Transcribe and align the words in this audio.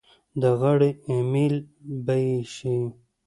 د 0.41 0.43
غاړې 0.59 0.91
امېل 1.13 1.55
به 2.05 2.15
یې 2.25 2.37
شي. 2.55 2.77